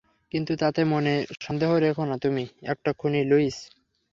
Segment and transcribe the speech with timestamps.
[0.31, 1.13] কিন্তু তাতে মনে
[1.41, 3.57] সন্দেহ রেখো না তুমি একটা খুনি, লুইস!